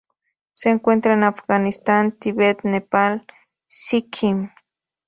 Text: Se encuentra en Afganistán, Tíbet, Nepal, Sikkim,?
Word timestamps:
Se 0.55 0.71
encuentra 0.71 1.13
en 1.13 1.23
Afganistán, 1.23 2.13
Tíbet, 2.13 2.63
Nepal, 2.63 3.21
Sikkim,? 3.67 4.49